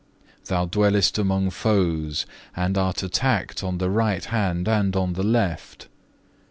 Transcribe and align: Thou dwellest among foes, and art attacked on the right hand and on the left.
Thou 0.45 0.65
dwellest 0.65 1.19
among 1.19 1.51
foes, 1.51 2.25
and 2.55 2.75
art 2.75 3.03
attacked 3.03 3.63
on 3.63 3.77
the 3.77 3.91
right 3.91 4.25
hand 4.25 4.67
and 4.67 4.95
on 4.95 5.13
the 5.13 5.21
left. 5.21 5.89